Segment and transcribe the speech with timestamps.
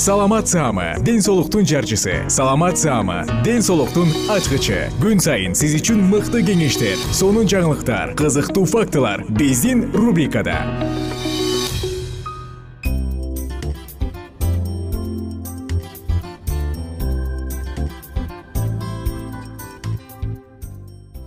[0.00, 2.24] саламат саама ден соолуктун жарчысы.
[2.28, 4.88] Саламат саама ден соолуктун ачкычы.
[4.96, 10.56] Күн сайын сиз үчүн мыкты кеңештер сонун жаңылыктар кызыктуу фактылар биздин рубрикада.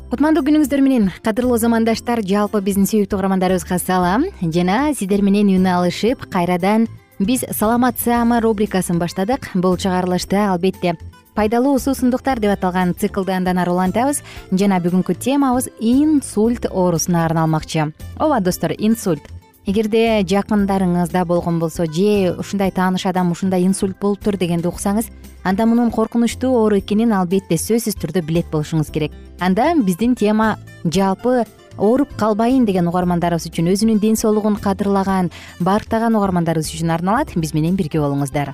[0.09, 4.25] Кутмандуу күнүңүздөр менен кадырлуу замандаштар жалпы биздин сүйүктүү угармандарыбызга салам.
[4.41, 6.89] Жана сиздер менен үн алышып кайрадан
[7.19, 9.49] биз саламат саама рубрикасын баштадык.
[9.53, 10.97] Бул чыгарылышты албетте
[11.35, 14.23] пайдалуу суусундуктар деп аталган циклды андан ары улантабыз.
[14.51, 17.93] Жана бүгүнкү темабыз инсульт оорусуна арналмакчы.
[18.19, 19.23] Ооба достор инсульт.
[19.65, 25.07] Эгерде жакындарыңызда болгон болсо же ушундай тааныш адам ушундай инсульт болуптур дегенди уксаңыз
[25.43, 29.13] анда мунун коркунучтуу оору экенин албетте сөзсүз түрдө билет болушуңуз керек.
[29.39, 31.45] Анда биздин тема жалпы
[31.77, 37.33] ооруп калбайын деген угармандарыбыз үчүн өзүнүн ден соолугун кадырлаган баарктаган угармандарыбыз үчүн арналат.
[37.35, 38.53] Биз менен бирге болуңуздар.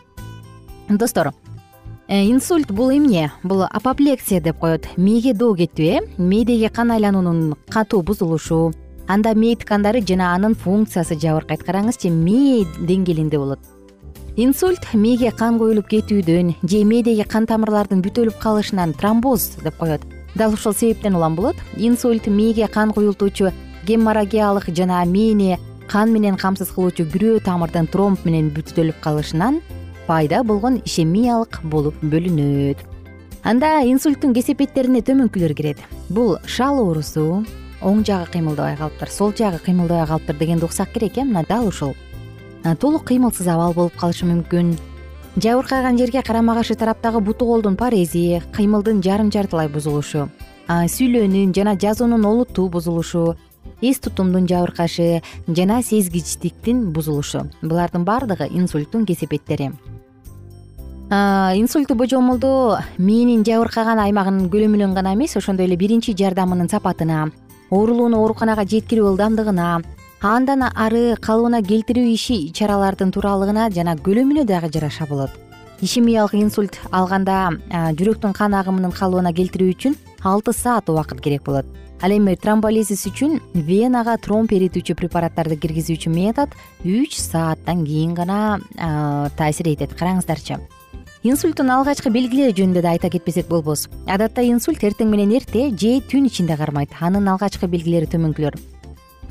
[0.90, 1.34] Достор
[2.08, 3.32] э, инсульт бул эмне?
[3.44, 4.88] Бул апоплексия деп коет.
[4.98, 6.00] Мээге доо кетүү э?
[6.18, 8.74] Мээдеги кан айлануунун катуу бузулушу.
[9.08, 13.60] Анда мээ ткандары жана анын функциясы жабыркайт караңызчы мээ деңгээлинде болот.
[14.38, 20.06] Инсульт мээге кан куюлуп кетүүдөн же мээдеги кан тамырлардын бүтөлүп калышынан тромбоз деп коет
[20.40, 21.58] дал ушул себептен улам болот.
[21.76, 23.52] Инсульт мээге кан куюлтуучу
[23.86, 29.60] геморрагиялык жана мээни кан менен камсыз кылуучу бирөө тамырдын тромб менен бүтөлүп калышынан
[30.08, 32.78] пайда болгон ишемиялык болуп бөлүнөт.
[33.44, 35.80] Анда инсульттун кесепеттерине төмөнкүлөр кирет.
[36.10, 37.44] Бул шал оорусу
[37.82, 41.96] оң жагы кыймылдабай калыптыр сол жагы кыймылдабай калыптыр дегенди уксак керек э мына дал ушул.
[42.80, 44.78] Толук кыймылсыз абал болуп калышы мүмкүн
[45.40, 50.28] жабыркаган жерге карама каршы тараптагы буту колдун парези кыймылдын жарым жартылай бузулушу
[50.68, 53.36] сүйлөөнүн жана жазуунун олуттуу бузулушу
[53.82, 57.48] эс тутумдун жабыркашы жана сезгичтиктин бузулушу.
[57.62, 59.72] Булардын баардыгы инсульттун кесепеттери
[61.10, 67.32] инсультту божомолдоо мээнин жабыркаган аймагынын көлөмүнөн гана эмес ошондой эле биринчи жардамынын сапатына
[67.72, 69.82] оорулууну ооруканага жеткирүү ылдамдыгына
[70.22, 75.32] андан ары калыбына келтирүү иши чаралардын тууралыгына жана көлөмүнө дагы жараша болот.
[75.80, 77.56] Ишемиялык инсульт алганда
[77.96, 81.66] жүрөктүн кан агымынын калыбына келтирүү үчүн алты саат убакыт керек болот.
[82.02, 86.52] Ал эми тромболизис үчүн венага тромб эритүүчү препараттарды киргизүүчү метод
[86.84, 88.60] үч сааттан кийин гана
[89.38, 89.96] таасир этет.
[89.96, 90.60] Караңыздарчы.
[91.24, 93.88] Инсульттун алгачкы белгилери жөнүндө да айта кетпесек болбос.
[94.08, 96.92] Адатта инсульт эртең менен эрте же түн ичинде кармайт.
[97.00, 98.56] Анын алгачкы белгилери төмөнкүлөр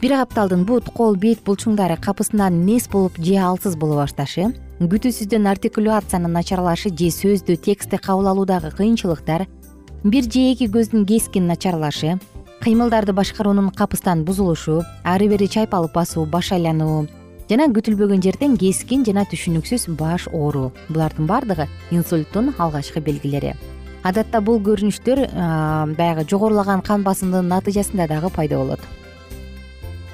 [0.00, 4.52] бир капталдын бут кол бет булчуңдары капысынан нес болуп же алсыз боло башташы.
[4.78, 9.48] Күтүүсүздөн артикуляциянын начарлашы же сөздү текстти кабыл алуудагы кыйынчылыктар
[10.04, 12.20] бир же эки көздүн кескин начарлашы
[12.62, 17.08] кыймылдарды башкаруунун капыстан бузулушу ары бери чайпалып басуу баш айлануу
[17.50, 23.56] жана күтүлбөгөн жерден кескин жана түшүнүксүз баш ооруу булардын баардыгы инсульттун алгачкы белгилери.
[24.04, 25.24] Адатта бул көрүнүштөр
[25.98, 28.80] баягы жогорулаган кан басымдын натыйжасында дагы пайда болот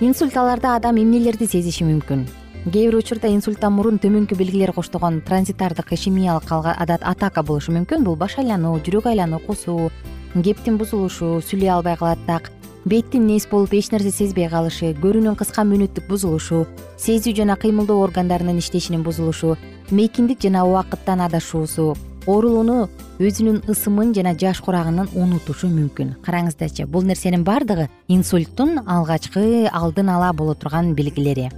[0.01, 2.25] инсульт аларда адам эмнелерди сезиши мүмкүн?
[2.65, 8.03] Кээ бир учурда инсульттан мурун төмөнкү белгилер коштогон транзитардык ишемиялык атака болушу мүмкүн.
[8.03, 9.91] Бул баш айлануу жүрөк айлануу кусуу
[10.35, 12.51] кептин бузулушу сүйлөй албай калат так
[12.85, 16.65] беттин нес болуп эч нерсе сезбей калышы көрүүнүн кыска мүнөттүк бузулушу
[16.99, 19.55] сезүү жана кыймылдоо органдарынын иштешинин бузулушу
[19.91, 21.95] мейкиндик жана убакыттан адашуусу
[22.27, 22.89] оорулууну
[23.21, 26.17] өзүнүн ысымын жана жаш курагынын унутушу мүмкүн.
[26.25, 31.51] Караңыздачы бул нерсенин баардыгы инсульттун алгачкы алдын ала боло турган белгилери.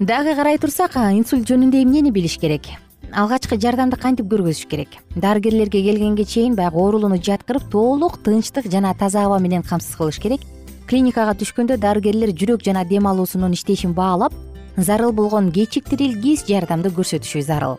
[0.00, 2.68] Дагы карай турсак инсульт жөнүндө эмнени билиш керек?
[3.12, 4.98] Алгачкы жардамды кантип көргөзүш керек?
[5.14, 10.40] Дарыгерлерге келгенге чейин баягы оорулууну жаткырып толук тынчтык жана таза аба менен камсыз кылыш керек.
[10.88, 14.34] Клиникага түшкөндө дарыгерлер жүрөк жана дем алуусунун иштешин баалап
[14.76, 17.78] зарыл болгон кечиктирилгис жардамды көрсөтүшү зарыл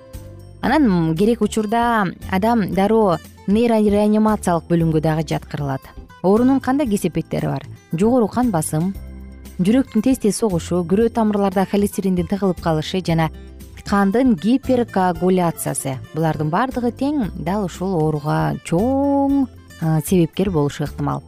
[0.65, 5.81] анан керек учурда адам дароо нейрореанимациялык бөлүмгө дагы жаткырылат.
[6.23, 7.65] Оорунун кандай кесепеттери бар?
[7.93, 8.95] Жогору кан басым
[9.59, 13.29] жүрөктүн тез тез согушу күрөө тамырларда холестериндин тыгылып калышы жана
[13.85, 15.99] кандын гиперкоагуляциясы.
[16.15, 19.45] Булардын баардыгы тең дал ушул ооруга чоң
[20.01, 21.21] себепкер болушу ыктымал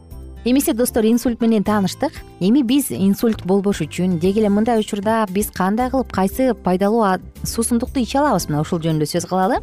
[0.50, 2.12] эмесе достор инсульт менен тааныштык.
[2.40, 7.04] Эми биз инсульт болбош үчүн деги эле мындай учурда биз кандай кылып кайсы пайдалуу
[7.44, 8.48] суусундукту иче алабыз?
[8.48, 9.60] Мына ушул жөнүндө сөз кылалы.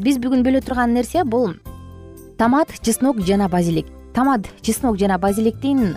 [0.00, 1.54] Биз бүгүн бөлө турган нерсе бул
[2.38, 3.86] томат чеснок жана базилик.
[4.14, 5.96] Томат чеснок жана базиликтин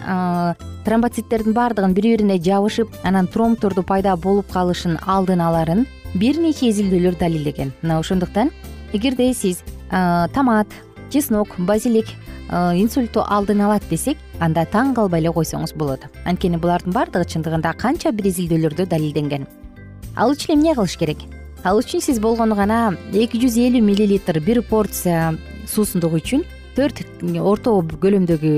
[0.85, 7.17] тромбоциттердин баардыгын бири бирине жабышып анан тромбторду пайда болуп калышын алдын аларын бир нече изилдөөлөр
[7.19, 7.71] далилдеген.
[7.81, 8.51] Мына ошондуктан
[8.93, 10.67] эгерде сиз томат
[11.13, 12.09] чеснок базилик
[12.49, 16.07] инсультту алдын алат десек анда таң калбай эле койсоңуз болот.
[16.25, 19.47] Анткени булардын баардыгы чындыгында канча бир изилдөөлөрдө далилденген.
[20.17, 21.23] Ал үчүн эмне кылыш керек?
[21.63, 25.37] Ал үчүн сиз болгону гана эки жүз элүү миллилитр бир порция
[25.71, 26.43] суусундук үчүн
[26.75, 27.05] төрт
[27.39, 28.53] орто көлөмдөгү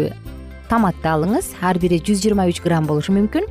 [0.72, 1.54] томатты алыңыз.
[1.62, 3.46] Ар бири жүз жыйырма үч грамм болушу мүмкүн.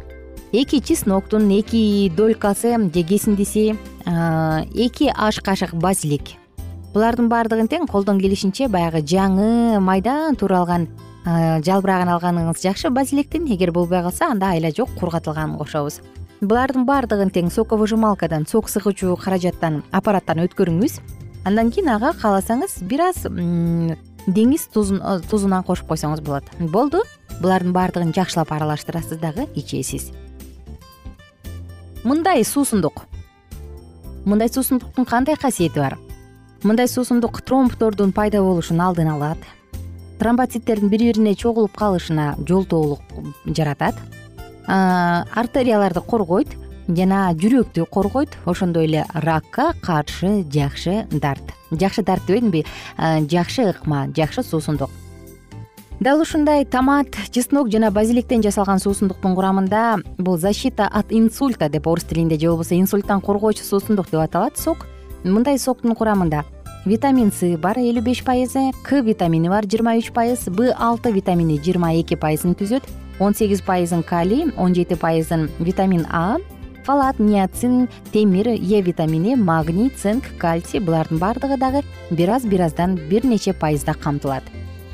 [0.52, 3.76] Эки чесноктун эки долькасы же кесиндиси
[4.06, 6.34] эки аш кашык базилик
[6.94, 10.88] булардын баардыгын тең колдон келишинче баягы жаңы майдан тууралган
[11.24, 16.00] жалбырагын алганыңыз жакшы базиликтин эгер болбой калса анда айла жок кургатылганын кошобуз
[16.44, 20.98] булардын баардыгын тең соковыжималкадан сок сыгуучу каражаттан аппараттан өткөрүңүз.
[21.48, 23.24] Андан кийин ага кааласаңыз бир аз
[24.26, 26.48] деңиз тузунан кошуп койсоңуз болот.
[26.60, 27.02] Болду.
[27.40, 30.10] Булардын баардыгын жакшылап аралаштырасыз дагы ичесиз.
[32.04, 33.04] Мындай суусундук.
[34.24, 35.98] Мындай суусундуктун кандай касиети бар
[36.64, 39.38] мындай суусундук тромбтордун пайда болушун алдын алат.
[40.18, 43.00] Тромбоциттердин бири бирине чогулуп калышына жолтоолук
[43.46, 43.94] жаратат.
[44.66, 46.56] Артерияларды коргойт
[46.88, 48.38] жана жүрөктү коргойт.
[48.46, 51.52] Ошондой эле ракка каршы жакшы дарт.
[51.70, 52.64] Жакшы дарт дебедимби?
[52.98, 54.90] Жакшы ыкма жакшы суусундук.
[56.00, 62.04] Дал ушундай томат чеснок жана базиликтен жасалган суусундуктун курамында бул защита от инсульта деп орус
[62.04, 64.58] тилинде же болбосо инсульттан коргоочу суусундук деп аталат.
[64.58, 64.86] Сок
[65.24, 66.44] мындай соктун курамында
[66.84, 71.56] витамин с бар элүү беш пайызы к витамини бар жыйырма үч пайыз б алты витамини
[71.56, 72.84] жыйырма эки пайызын түзөт.
[73.20, 76.36] Он сегиз пайызын калий он жети пайызын витамин а
[76.84, 82.96] фалат ниацин темир е витамини магний цинк кальций булардын баардыгы дагы бир аз бир аздан
[83.08, 84.44] бир нече пайызда камтылат.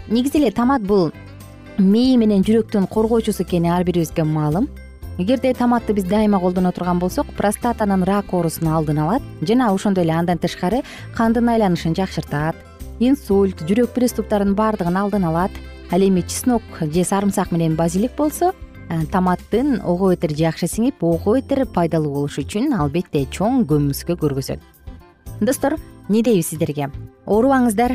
[0.09, 1.11] Негизи эле томат бул
[1.79, 4.69] мээ менен жүрөктүн коргоочусу экени ар бирибизге маалым.
[5.19, 10.19] Эгерде томатты биз дайыма колдоно турган болсок простатанын рак оорусун алдын алат жана ошондой эле
[10.21, 10.85] андан тышкары
[11.17, 12.57] кандын айланышын жакшыртат.
[13.01, 15.55] Инсульт жүрөк приступтарынын баардыгын алдын алат.
[15.91, 18.53] Ал эми чеснок же сарымсак менен базилик болсо
[18.91, 24.59] Э, томаттын ого бетер жакшы сиңип ого бетер пайдалуу болушу үчүн албетте чоң көмүскө көргөзөт.
[25.39, 25.77] Достор
[26.09, 26.89] эмне дейбиз сиздерге?
[27.25, 27.95] Оорубаңыздар.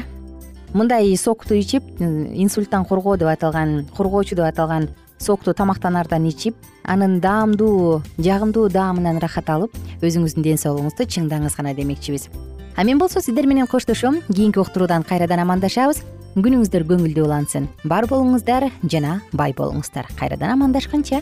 [0.72, 4.88] Мындай сокту ичип инсульттан коргоо деп аталган коргоочу деп аталган
[5.20, 12.30] сокту тамактанаардан ичип анын даамдуу жагымдуу даамынан ырахат алып өзүңүздүн ден соолугуңузду чыңдаңыз гана демекчибиз.
[12.76, 16.04] А мен болсо сиздер менен коштошом кийинки уктуруудан кайрадан амандашабыз.
[16.36, 17.70] Күнүңүздөр көңүлдүү улансын.
[17.88, 20.10] Бар болуңуздар жана бай болуңуздар.
[20.20, 21.22] Кайрадан амандашканча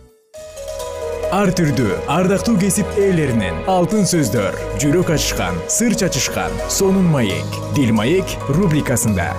[1.31, 8.33] ар түрдүү ардактуу кесип ээлеринен алтын сөздөр жүрөк ачышкан сыр чачышкан сонун маек дил маек
[8.51, 9.29] рубрикасында.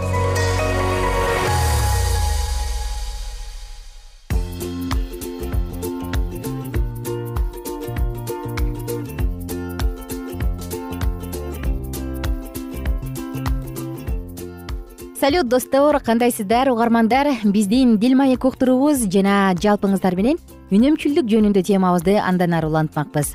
[15.21, 16.73] Салют достор кандайсыздар?
[16.73, 20.41] Угармандар биздин дил маек уктуруубуз жана жалпыңыздар менен
[20.73, 23.35] үнөмчүлдүк жөнүндө темабызды андан ары улантмакпыз.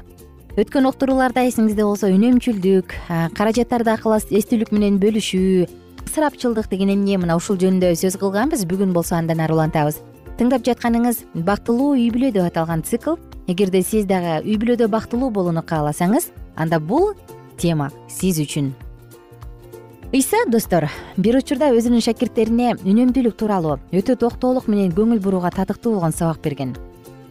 [0.57, 2.95] Өткөн уктурууларда эсиңизде болсо үнөмчүлдүк
[3.37, 5.67] каражаттарды акыл эстүүлүк менен бөлүшүү
[6.07, 9.99] ысырапчылдык деген эмне мына ушул жөнүндө сөз кылганбыз бүгүн болсо андан ары улантабыз.
[10.39, 13.19] Тыңдап жатканыңыз бактылуу үй бүлө деп аталган цикл.
[13.45, 17.13] Эгерде сиз дагы үй бүлөдө бактылуу болууну кааласаңыз анда бул
[17.61, 18.73] тема сиз үчүн.
[20.09, 20.89] Ыйса достор
[21.21, 26.73] бир учурда өзүнүн шакирттерине үнөмдүүлүк тууралуу өтө токтоолук менен көңүл бурууга татыктуу болгон сабак берген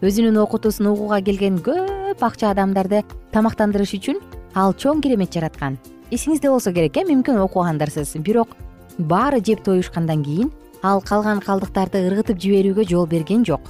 [0.04, 3.00] өзүнүн окутуусун угууга келген көп акча адамдарды
[3.32, 4.18] тамактандырыш үчүн
[4.52, 5.78] ал чоң керемет жараткан.
[6.12, 8.56] Эсиңизде болсо керек э мүмкүн окугандарсыз бирок
[8.98, 10.50] баары жеп тоюшкандан кийин
[10.82, 13.62] ал калган калдыктарды ыргытып жиберүүгө жол берген жок.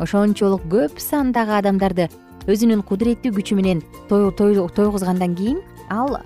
[0.00, 2.08] Ошончолук көп сандагы адамдарды
[2.48, 5.60] өзүнүн кудуреттүү күчү менен тойгузгандан кийин
[5.90, 6.16] ал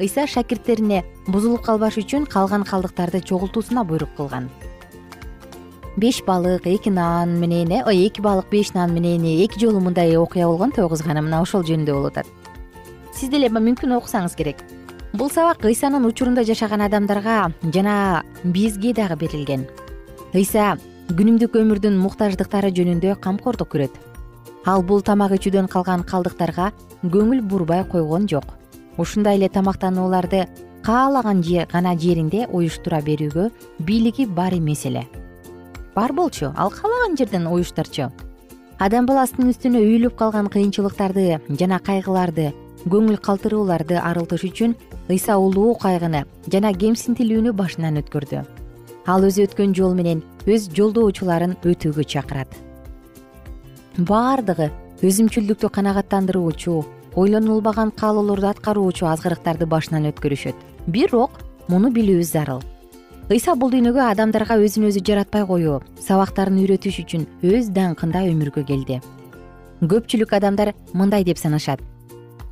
[0.00, 4.48] ыйса шакирттерине бузулуп калбаш үчүн калган калдыктарды чогултуусуна буйрук кылган
[5.98, 10.16] беш балык эки нан менен э ой эки балык беш нан менен эки жолу мындай
[10.16, 12.26] окуя болгон тойгузганы мына ошол жөнүндө болуп атат.
[13.14, 14.62] Сиз деле мүмкүн окусаңыз керек.
[15.12, 19.66] Бул сабак ыйсанын учурунда жашаган адамдарга жана бизге дагы берилген.
[20.34, 20.78] Ыйса
[21.10, 23.94] күнүмдүк өмүрдүн муктаждыктары жөнүндө камкордук көрөт.
[24.66, 28.44] Ал бул тамак ичүүдөн калган калдыктарга көңүл бурбай койгон жок.
[28.98, 30.46] Ушундай эле тамактанууларды
[30.84, 33.50] каалаган гана жериңде уюштура берүүгө
[33.80, 35.08] бийлиги бар эмес эле
[35.98, 36.52] бар болчу.
[36.56, 38.12] Ал каалаган жерден уюштурчу.
[38.78, 42.52] Адам баласынын үстүнө үйүлүп калган кыйынчылыктарды жана кайгыларды
[42.86, 44.76] көңүл калтырууларды арылтыш үчүн
[45.10, 48.44] ыйса улуу кайгыны жана кемсинтилүүнү башынан өткөрдү.
[49.10, 52.54] Ал өзү өткөн жол менен өз жолдоочуларын өтүүгө чакырат.
[53.98, 54.70] Баардыгы
[55.02, 56.78] өзүмчүлдүктү канагаттандыруучу
[57.18, 60.54] ойлонулбаган каалоолорду аткаруучу азгырыктарды башынан өткөрүшөт.
[60.86, 62.62] Бирок муну билүүбүз зарыл
[63.28, 69.02] ыйса бул дүйнөгө адамдарга өзүн өзү жаратпай коюу сабактарын үйрөтүш үчүн өз даңкында өмүргө келди.
[69.84, 71.82] Көпчүлүк адамдар мындай деп санашат.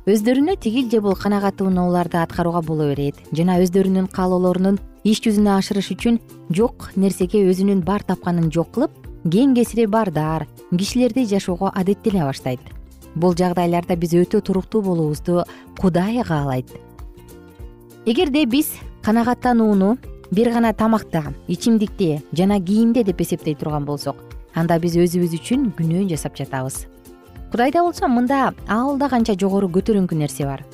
[0.05, 6.19] Өздөрүнө тигил же бул канагаттанууларды аткарууга боло берет жана өздөрүнүн каалоолорунун иш жүзүнө ашырыш үчүн
[6.53, 8.93] жок нерсеге өзүнүн бар тапканын жок кылып
[9.25, 12.61] кең кесири бардар кишилердей жашоого адеттене баштайт.
[13.15, 15.41] Бул жагдайларда биз өтө туруктуу болуубузду
[15.81, 16.69] кудай каалайт
[18.05, 18.69] эгерде биз
[19.03, 19.97] канагаттанууну
[20.31, 24.17] бир гана тамакта ичимдикте жана кийимде деп эсептей турган болсок
[24.57, 26.87] анда биз өзүбүз үчүн күнөө жасап жатабыз.
[27.51, 30.65] Кудайда болсо мында алда канча жогору көтөрүңкү нерсе бар.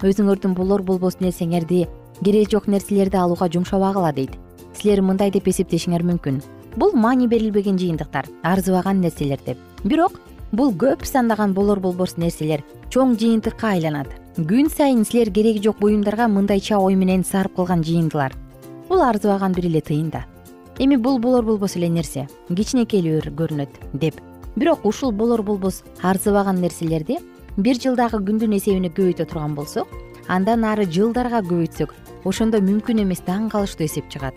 [0.00, 1.86] Өзүңөрдүн болор болбос нерсеңерди
[2.22, 4.38] кереги жок нерселерди алууга жумшабагыла дейт.
[4.78, 6.40] Силер мындай деп эсептешиңер мүмкүн.
[6.76, 9.58] Бул маани берилбеген жыйынтыктар арзыбаган нерселер деп.
[9.84, 10.20] Бирок
[10.52, 14.08] бул көп сандаган болор болбос нерселер чоң жыйынтыкка айланат.
[14.38, 18.32] Күн сайын силер кереги жок буюмдарга мындайча ой менен сарп кылган жыйындылар
[18.94, 20.24] бул арзыбаган бир эле тыйын да.
[20.78, 24.20] Эми бул болор болбос эле нерсе кичинекейлүү көрүнөт деп.
[24.54, 27.18] Бирок ушул болор болбос арзыбаган нерселерди
[27.56, 29.90] бир жылдагы күндүн эсебине көбөйтө турган болсок
[30.28, 34.34] андан ары жылдарга көбөйтсөк ошондо мүмкүн эмес таң калыштуу эсеп чыгат.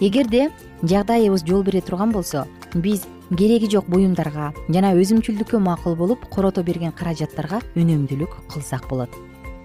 [0.00, 0.50] Эгерде
[0.82, 6.92] жагдайыбыз жол бере турган болсо биз кереги жок буюмдарга жана өзүмчүлдүккө макул болуп корото берген
[6.92, 9.10] каражаттарга үнөмдүүлүк кылсак болот.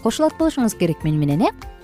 [0.03, 1.74] Кошулат болушуңуз керек мени менен э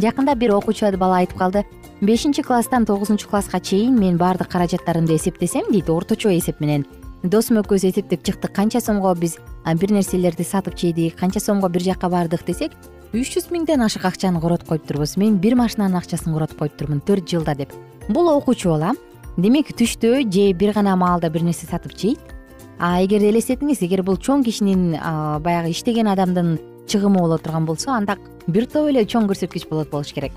[0.00, 1.64] жакында бир окуучу бала айтып калды.
[2.00, 6.86] Бешинчи класстан тогузунчу класска чейин мен баардык каражаттарымды эсептесем дейт орточо эсеп менен.
[7.22, 8.52] Досум экөөбүз эсептеп чыктык.
[8.52, 12.72] Канча сомго биз бир нерселерди сатып жедик канча сомго бир жака бардык десек
[13.12, 17.54] үч жүз миңден ашык акчаны коротуп коюптурбуз мен бир машинанын акчасын коротуп коюптурмун төрт жылда
[17.54, 17.72] деп.
[18.08, 18.94] Бул окуучу бала
[19.36, 22.18] демек түштө же бир гана маалда бир нерсе сатып жейт
[22.78, 24.96] а эгерде элестетиңиз эгер бул чоң кишинин
[25.44, 26.58] баягы иштеген адамдын
[26.92, 30.32] чыгымы боло турган болсо анда бир топ эле чоң көрсөткүч болот болуш керек.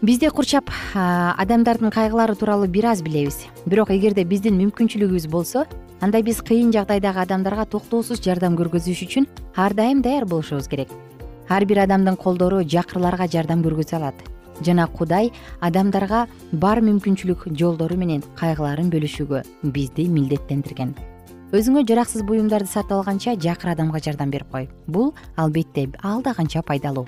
[0.00, 3.44] Биз де курчап адамдардын кайгылары тууралуу бир аз билебиз.
[3.66, 5.66] Бирок эгерде биздин мүмкүнчүлүгүбүз болсо
[6.00, 10.88] анда биз кыйын жагдайдагы адамдарга токтоосуз жардам көргөзүш үчүн ар дайым даяр болушубуз керек.
[11.48, 14.14] Ар бир адамдын колдору жакырларга жардам көргөзө алат.
[14.62, 19.44] Жана кудай адамдарга бар мүмкүнчүлүк жолдору менен кайгыларын бөлүшүүгө
[19.74, 20.94] бизди милдеттендирген
[21.48, 24.68] өзүңө жараксыз буюмдарды сатып алганча жакыр адамга жардам берип кой.
[24.86, 27.06] Бул албетте ал да канча пайдалуу.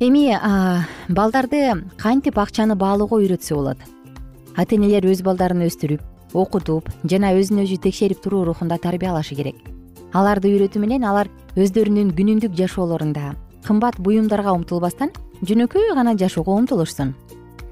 [0.00, 0.36] Эми
[1.08, 3.78] балдарды кантип акчаны баалоого үйрөтсө болот?
[4.56, 9.56] Ата энелер өз балдарын өстүрүп окутуп жана өзүн өзү текшерип туруу рухунда тарбиялашы керек.
[10.12, 13.32] Аларды үйрөтүү менен алар өздөрүнүн күнүмдүк жашоолорунда
[13.64, 15.10] кымбат буюмдарга умтулбастан
[15.42, 17.14] жөнөкөй гана жашоого умтулушсун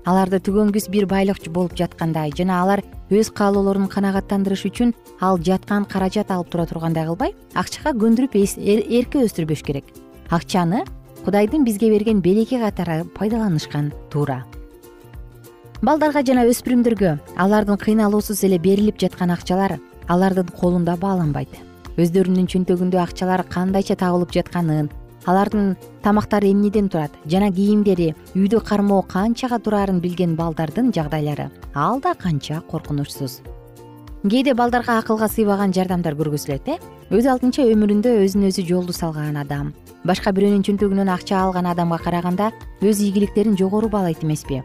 [0.06, 6.30] аларды түгөнгүс бир байлык болуп жаткандай жана алар өз каалоолорун канагаттандырыш үчүн ал жаткан каражат
[6.30, 9.84] алып тура тургандай кылбай акчага көндүрүп эрке өстүрбөш керек.
[10.30, 10.84] Акчаны
[11.24, 14.44] кудайдын бизге берген белеки катары пайдаланышкан туура.
[15.82, 21.50] Балдарга жана өспүрүмдөргө алардын кыйналуусуз эле берилип жаткан акчалар алардын колунда бааланбайт.
[21.96, 24.90] Өздөрүнүн чөнтөгүндө акчалар кандайча табылып жатканын
[25.26, 27.10] алардын тамактары эмнеден турат?
[27.26, 31.50] Жана кийимдери үйдү кармоо канчага тураарын билген балдардын жагдайлары?
[31.74, 33.42] Ал да канча коркунучсуз.
[34.22, 36.78] Кээде балдарга акылга сыйбаган жардамдар көргөзүлөт э?
[37.10, 39.74] Өз алдынча өмүрүндө өзүн өзү жолду салган адам.
[40.06, 42.50] Башка бирөөнүн чөнтөгүнөн акча алган адамга караганда
[42.80, 44.62] өз ийгиликтерин жогору баалайт эмеспи.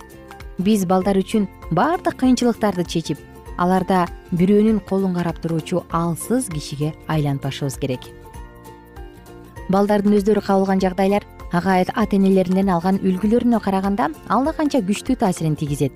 [0.58, 3.20] Биз балдар үчүн баардык кыйынчылыктарды чечип
[3.58, 8.10] аларда бирөөнүн колун карап туруучу алсыз кишиге айланбашыбыз керек
[9.72, 15.94] балдардын өздөрү кабылган жагдайлар ага ата энелеринен алган үлгүлөрүнө караганда алда канча күчтүү таасирин тийгизет.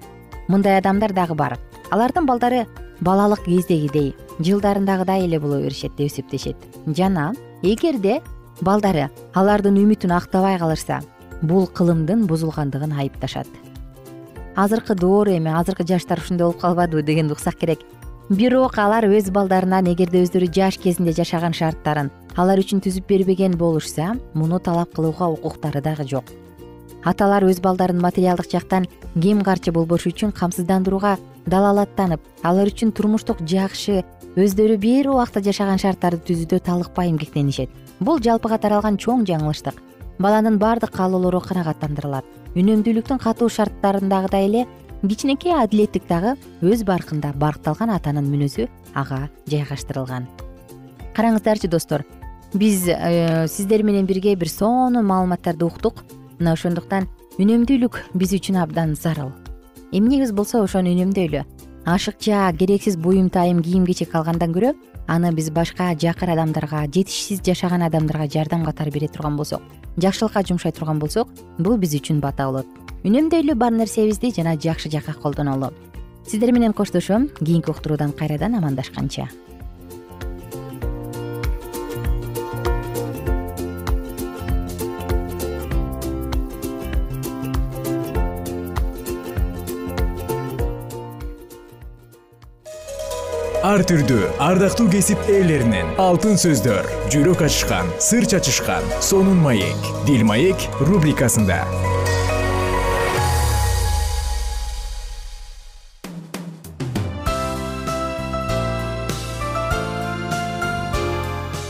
[0.48, 1.58] Мындай адамдар дагы бар.
[1.92, 2.66] Алардын балдары
[3.02, 6.56] балалык кездегидей жылдарындагыдай эле боло беришет деп эсептешет.
[6.86, 7.34] Жана
[7.64, 8.22] эгерде
[8.62, 11.02] балдары алардын үмүтүн актабай калышса
[11.42, 13.48] бул кылымдын бузулгандыгын айыпташат.
[14.56, 17.80] Азыркы доор эми азыркы жаштар ушундай болуп калбадыбы дегенди уксак керек
[18.30, 24.16] бирок алар өз балдарынан эгерде өздөрү жаш кезинде жашаган шарттарын алар үчүн түзүп бербеген болушса
[24.34, 26.32] муну талап кылууга укуктары дагы жок.
[27.06, 34.02] Аталар өз балдарын материалдык жактан кем карчы болбошу үчүн камсыздандырууга далалаттанып алар үчүн турмуштук жакшы
[34.34, 39.78] өздөрү бир убакта жашаган шарттарды түзүүдө талыкпай эмгектенишет бул жалпыга таралган чоң жаңылыштык.
[40.18, 42.26] Баланын баардык каалоолору канагаттандырылат.
[42.56, 44.66] Үнөмдүүлүктүн катуу шарттарындагыдай эле
[45.04, 50.28] кичинекей адилеттик дагы өз баркында баркталган атанын мүнөзү ага жайгаштырылган.
[51.16, 52.06] Караңыздарчы достор
[52.54, 56.04] биз э, сиздер менен бирге бир сонун маалыматтарды уктук.
[56.40, 57.08] Мына ошондуктан
[57.40, 59.32] үнөмдүүлүк биз үчүн абдан зарыл.
[59.92, 61.46] Эмнеңиз болсо ошону үнөмдөйлү.
[61.86, 64.74] Ашыкча керексиз буюм тайым кийим кечек алгандан көрө
[65.08, 69.62] аны биз башка жакыр адамдарга жетишсиз жашаган адамдарга жардам катары бере турган болсок
[69.98, 71.30] жакшылыкка жумшай турган болсок
[71.60, 75.70] бул биз үчүн бата болот үнөмдөйлү бар нерсебизди жана жакшы жакка колдонолу
[76.26, 79.30] сиздер менен коштошом кийинки уктуруудан кайрадан амандашканча.
[93.66, 100.70] Ар түрдүү ардактуу кесип ээлеринен алтын сөздөр жүрөк ачышкан сыр чачышкан сонун маек дил маек
[100.82, 101.62] рубрикасында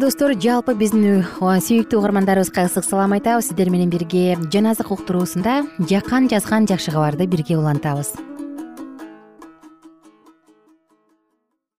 [0.00, 3.50] достор жалпы биздин сүйүктүү угармандарыбызга ысык салам айтабыз?
[3.50, 8.14] Сиздер менен бирге жан азык уктуруусунда жакан жазган жакшы кабарды бирге улантабыз.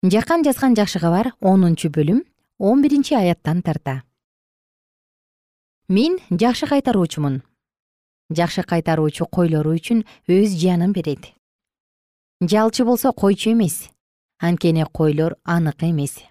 [0.05, 2.21] Жакан жазган жакшы кабар онунчу бөлүм
[2.59, 4.03] он биринчи аяттан тарта.
[5.89, 7.41] Мен жакшы кайтаруучумун.
[8.29, 11.33] Жакшы кайтаруучу койлору үчүн өз жанын берет.
[12.39, 13.89] Жалчы болсо койчу эмес.
[14.37, 16.21] Анткени койлор анык эмес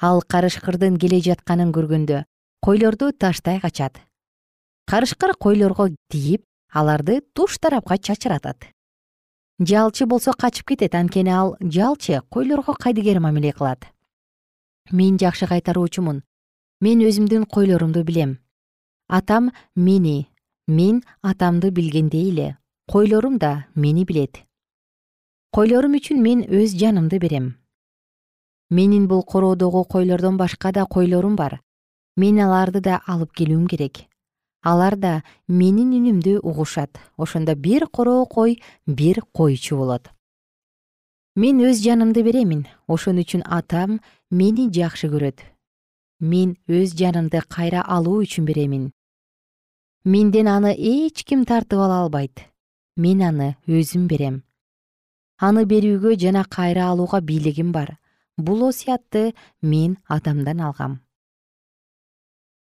[0.00, 2.24] ал карышкырдын келе жатканын көргөндө
[2.64, 4.00] койлорду таштай качат.
[4.86, 8.66] Карышкыр койлорго тийип аларды туш тарапка чачыратат.
[9.60, 13.86] Жалчы болсо качып кетет анткени ал жалчы койлорго кайдыгер мамиле кылат.
[14.90, 16.22] Мен жакшы кайтаруучумун.
[16.80, 18.38] Мен өзүмдүн койлорумду билем.
[19.08, 20.28] Атам мени
[20.66, 22.58] мен атамды билгендей эле
[22.90, 24.42] койлорум да мени билет.
[25.52, 27.63] Койлорум үчүн мен өз жанымды берем
[28.70, 31.60] менин бул короодогу койлордон башка да койлорум бар.
[32.16, 34.06] Мен аларды да алып келүүм керек.
[34.62, 36.98] Алар да менин үнүмдү угушат.
[37.16, 40.08] Ошондо бир короо кой бир койчу болот.
[41.36, 42.66] Мен өз жанымды беремин.
[42.86, 44.00] Ошон үчүн атам
[44.30, 45.42] мени жакшы көрөт.
[46.20, 48.92] Мен өз жанымды кайра алуу үчүн беремин.
[50.04, 52.46] Менден аны эч ким тартып ала албайт.
[52.96, 54.44] Мен аны өзүм берем.
[55.36, 57.98] Аны берүүгө жана кайра алууга бийлигим бар
[58.36, 61.00] бул осуятты мен атамдан алгам.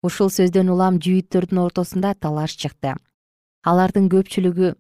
[0.06, 2.94] Ушул сөздөн улам жүйүттөрдүн ортосунда талаш чыкты.
[3.66, 4.76] Алардын көпчүлүгү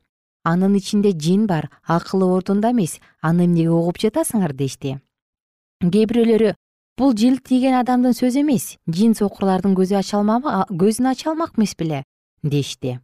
[0.45, 4.53] анын ичинде жин бар акылы ордунда эмес аны эмнеге угуп жатасыңар?
[4.53, 4.99] дешти.
[5.81, 6.53] Кээ бирөөлөрү
[6.97, 12.03] бул жылт тийген адамдын сөзү эмес жин сокурлардын көзүн ача алмак эмес беле?
[12.43, 12.99] дешти.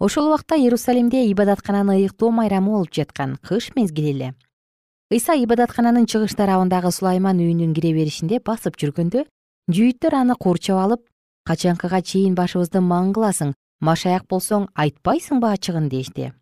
[0.00, 4.34] Ошол убакта иерусалимде ибадаткананы ыйыктоо майрамы болуп жаткан кыш мезгили эле
[5.08, 9.22] ыйса ибадаткананын чыгыш тарабындагы сулайман үйүнүн кире беришинде басып жүргөндө
[9.72, 11.06] жүйүттөр аны курчап алып
[11.48, 15.88] качанкыга чейин башыбызды маң кыласың машаяк болсоң айтпайсыңбы ачыгын?
[15.88, 16.34] дешти.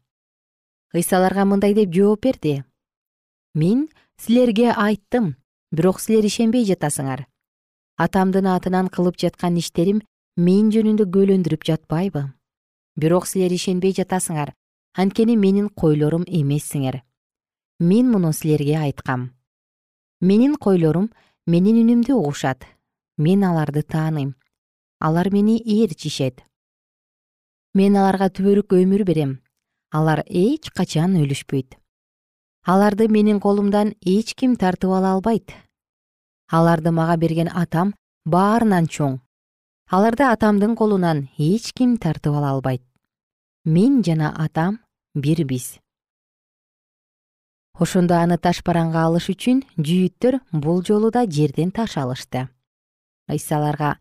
[0.94, 2.64] Ыйса аларга мындай деп жооп берди.
[3.54, 5.36] Мен силерге айттым
[5.70, 7.26] бирок силер ишенбей жатасыңар.
[8.02, 10.02] Атамдын атынан кылып жаткан иштерим
[10.36, 12.32] мен жөнүндө күбөлөндүрүп жатпайбы.
[12.98, 14.56] Бирок силер ишенбей жатасыңар.
[14.98, 17.05] Анткени менин койлорум эмессиңер
[17.78, 19.32] мен муну силерге айткам.
[20.20, 21.10] Менин койлорум
[21.46, 22.64] менин үнүмдү угушат.
[23.18, 24.34] Мен аларды тааныйм.
[25.00, 26.40] Алар мени ээрчишет
[27.76, 29.42] мен аларга түбөлүк өмүр берем.
[29.92, 31.76] Алар эч качан өлүшпөйт.
[32.64, 35.52] Аларды менин колумдан эч ким тартып ала албайт.
[36.48, 37.92] Аларды мага берген атам
[38.24, 39.20] баарынан чоң.
[39.90, 42.82] Аларды атамдын колунан эч ким тартып ала албайт.
[43.64, 44.80] Мен жана атам
[45.14, 45.76] бирбиз
[47.78, 52.48] ошондо аны ташбаранга алыш үчүн жүйүттөр бул жолу да жерден таш алышты.
[53.28, 53.96] Ыйса аларга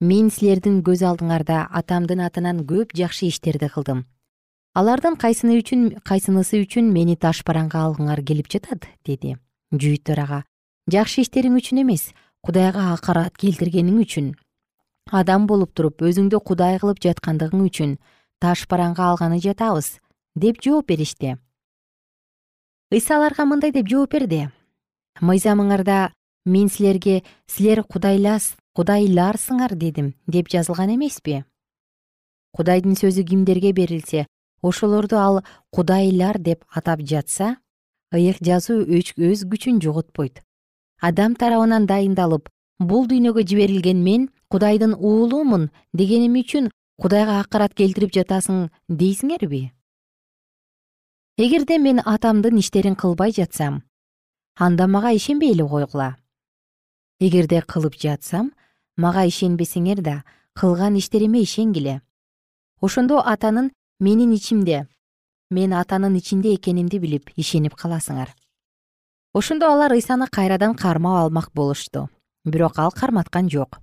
[0.00, 4.04] мен силердин көз алдыңарда атамдын атынан көп жакшы иштерди кылдым.
[4.74, 8.86] Алардын кайсыны үчүн кайсынысы үчүн мени ташбаранга алгыңар келип жатат?
[9.04, 9.36] деди.
[9.72, 10.44] Жүйүттөр ага
[10.86, 12.12] жакшы иштериң үчүн эмес
[12.44, 14.34] кудайга акарат келтиргениң үчүн.
[15.10, 17.98] Адам болуп туруп өзүңдү кудай кылып жаткандыгың үчүн
[18.38, 19.96] ташбаранга алганы жатабыз
[20.36, 21.38] деп жооп беришти
[22.92, 24.48] ыйса аларга мындай деп жооп берди.
[25.20, 26.12] Мыйзамыңарда
[26.46, 31.42] мен силерге силер кудайларсыңар дедим деп жазылган эмеспи?
[32.54, 34.26] Кудайдын сөзү кимдерге берилсе
[34.62, 37.56] ошолорду ал кудайлар деп атап жатса
[38.14, 40.42] ыйык жазуу өз күчүн жоготпойт.
[41.00, 46.70] Адам тарабынан дайындалып бул дүйнөгө жиберилген мен кудайдын уулумун дегеним үчүн
[47.02, 49.72] кудайга акарат келтирип жатасың дейсиңерби
[51.38, 53.82] эгерде мен атамдын иштерин кылбай жатсам
[54.56, 56.16] анда мага ишенбей эле койгула
[57.20, 58.52] эгерде кылып жатсам
[58.96, 60.22] мага ишенбесеңер да
[60.54, 62.00] кылган иштериме ишенгиле.
[62.80, 63.70] Ошондо атанын
[64.00, 64.86] менин ичимде
[65.50, 68.32] мен атанын ичинде экенимди билип ишенип каласыңар.
[69.34, 72.08] Ошондо алар ыйсаны кайрадан кармап алмак болушту.
[72.44, 73.78] Бирок ал карматкан жок.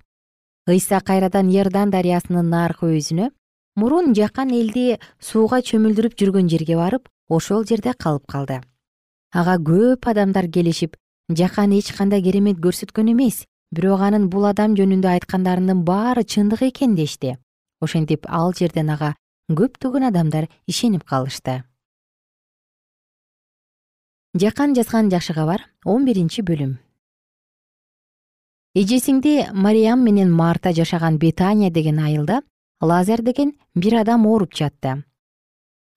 [0.66, 3.30] Ыйса кайрадан иордан дарыясынын наркы өзүнө
[3.76, 8.60] мурун жакан элди сууга чөмүлдүрүп жүргөн жерге барып ошол жерде калып калды.
[9.32, 10.96] Ага көп адамдар келишип
[11.28, 16.94] жакан эч кандай керемет көрсөткөн эмес бирок анын бул адам жөнүндө айткандарынын баары чындык экен
[16.94, 17.38] дешти.
[17.80, 19.14] Ошентип ал жерден ага
[19.50, 21.64] көптөгөн адамдар ишенип калышты.
[24.34, 26.78] Жакан жазган жакшы кабар он биринчи бөлүм.
[28.74, 32.42] Эжесиңди мариям менен марта жашаган бетания деген айылда
[32.80, 35.04] лазар деген бир адам ооруп жатты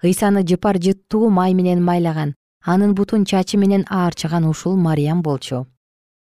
[0.03, 5.65] ыйсаны жыпар жыттуу май менен майлаган анын бутун чачы менен аарчыган ушул мариям болчу.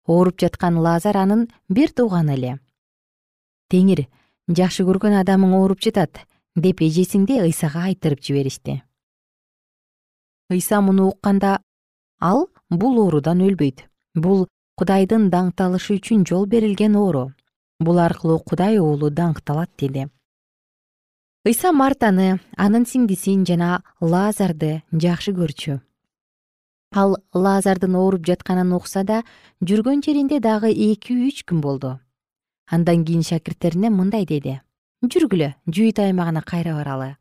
[0.06, 2.58] Ооруп жаткан лазар анын бир тууганы эле.
[3.70, 4.06] Теңир
[4.48, 8.82] жакшы көргөн адамың ооруп жатат деп эжесиңди ыйсага айтырып жиберишти.
[10.50, 11.60] Ыйса муну укканда
[12.20, 13.86] ал бул оорудан өлбөйт.
[14.14, 17.32] Бул кудайдын даңкталышы үчүн жол берилген оору.
[17.80, 20.10] Бул аркылуу кудай уулу даңкталат деди
[21.42, 25.80] ыйса мартаны анын сиңдисин жана лазарды жакшы көрчү.
[26.94, 29.22] Ал лазардын ооруп жатканын укса да
[29.58, 31.98] жүргөн жеринде дагы эки үч күн болду.
[32.70, 34.60] Андан кийин шакирттерине мындай деди.
[35.02, 37.16] Жүргүлө жүйүт аймагына кайра баралы.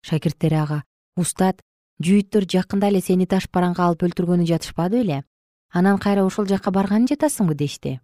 [0.00, 0.82] Шакирттери ага
[1.16, 1.60] устат
[2.00, 5.24] жүйүттөр жакында эле сени таш бараңга алып өлтүргөнү жатышпады беле
[5.68, 7.54] анан кайра ошол жакка барганы жатасыңбы?
[7.54, 8.00] дешти.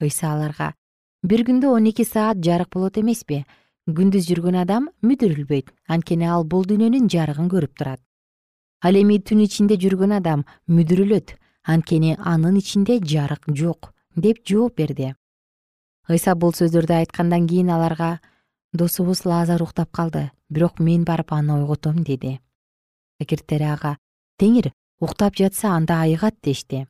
[0.00, 0.74] Ыйса аларга
[1.22, 3.44] бир күндө он эки саат жарык болот эмеспи
[3.96, 5.70] күндүз жүргөн адам мүдүрүлбөйт.
[5.88, 8.00] Анткени ал бул дүйнөнүн жарыгын көрүп турат.
[8.82, 11.36] Ал эми түн ичинде жүргөн адам мүдүрүлөт.
[11.68, 15.14] Анткени анын ичинде жарык жок деп жооп берди.
[16.08, 18.20] Ыйса бул сөздөрдү айткандан кийин аларга
[18.72, 20.30] досубуз лазар уктап калды.
[20.48, 22.40] Бирок мен барып аны ойготом деди.
[23.20, 23.96] Шакирттери ага
[24.40, 26.86] теңир уктап жатса анда айыгат дешти.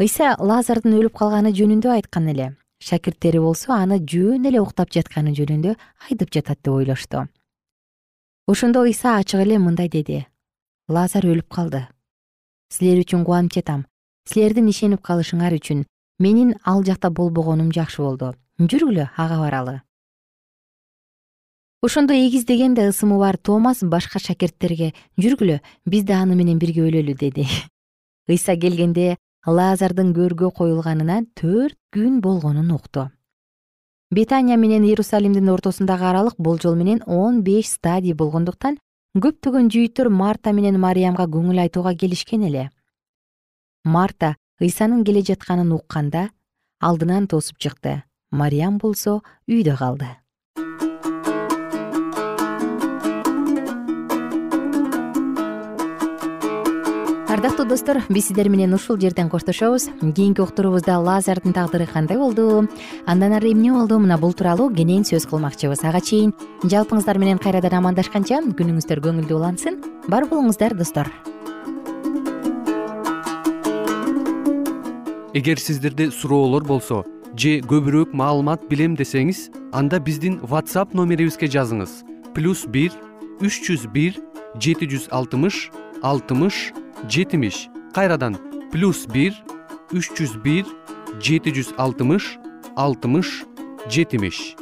[0.00, 5.76] Ыйса лазардын өлүп калганы жөнүндө айткан эле шакирттери болсо аны жөн эле уктап жатканы жөнүндө
[6.10, 7.28] айтып жатат деп ойлошту.
[8.46, 10.26] Ошондо ыйса ачык эле мындай деди.
[10.88, 11.86] Лазар өлүп калды.
[12.70, 13.86] Силер үчүн кубанып жатам
[14.28, 15.84] силердин ишенип калышыңар үчүн
[16.18, 18.34] менин ал жакта болбогонум жакшы болду.
[18.58, 19.80] Жүргүлө ага баралы
[21.84, 27.14] ошондо эгиз дегенде ысымы бар томас башка шакирттерге жүргүлө биз да аны менен бирге өлөлү
[27.20, 27.44] деди.
[28.30, 33.10] Ыйса келгенде лазардын көргө коюлганына төрт күн болгонун укту.
[34.10, 38.78] Бетания менен иерусалимдин ортосундагы аралык болжол менен он беш стадий болгондуктан
[39.18, 42.70] көптөгөн жүйүттөр марта менен мариямга көңүл айтууга келишкен эле.
[43.84, 46.30] Марта ыйсанын келе жатканын укканда
[46.80, 48.02] алдынан тосуп чыкты.
[48.30, 50.14] Мариям болсо үйдө калды
[57.34, 59.88] ардактуу достор биз сиздер менен ушул жерден коштошобуз.
[60.14, 62.68] Кийинки уктуруубузда лазардын тагдыры кандай болду?
[63.06, 63.98] Андан ары эмне болду?
[63.98, 65.82] Мына бул тууралуу кенен сөз кылмакчыбыз.
[65.82, 66.30] Ага чейин
[66.62, 69.80] жалпыңыздар менен кайрадан амандашканча күнүңүздөр көңүлдүү улансын.
[70.06, 71.10] Бар болуңуздар достор.
[75.34, 77.02] Эгер сиздерде суроолор болсо
[77.34, 82.04] же көбүрөөк маалымат билем десеңиз анда биздин whatsapp номерибизге жазыңыз.
[82.30, 82.94] Плюс бир
[83.42, 84.22] үч жүз бир
[84.54, 86.70] жети жүз алтымыш алтымыш
[87.08, 88.36] жетимиш кайрадан
[88.72, 89.36] плюс бир
[89.92, 90.64] үч жүз бир
[91.20, 92.36] жети жүз алтымыш
[92.76, 93.44] алтымыш
[93.88, 94.56] жетимиш.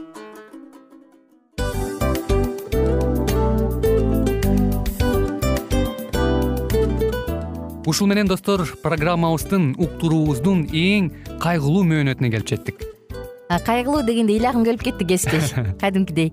[7.87, 11.11] Ушул менен достор программабыздын уктуруубуздун эң
[11.43, 12.87] кайгылуу мөөнөтүнө келип жеттик.
[13.67, 15.53] Кайгылуу дегенде ыйлагым келип кетти кесиптеш.
[15.83, 16.33] Кадимкидей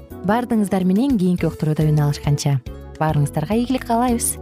[0.29, 2.59] баардыгыңыздар менен кийинки уктурууда үн алышканча.
[2.99, 4.35] Баарыңыздарга ийгилик каалайбыз